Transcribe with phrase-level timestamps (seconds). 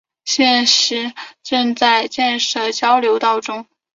[0.25, 1.13] 现时
[1.43, 3.67] 正在建设交流道中。